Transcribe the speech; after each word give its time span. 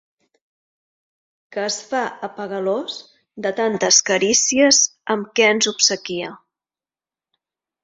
Que 1.55 1.61
es 1.71 1.77
fa 1.91 2.01
apegalós 2.29 2.97
de 3.47 3.53
tantes 3.61 4.01
carícies 4.09 4.83
amb 5.17 5.31
què 5.37 5.53
ens 5.53 5.71
obsequia. 5.75 6.35